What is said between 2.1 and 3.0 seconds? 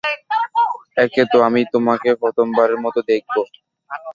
প্রথমবারের